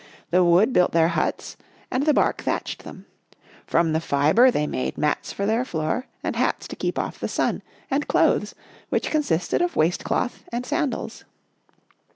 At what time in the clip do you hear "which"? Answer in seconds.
8.89-9.11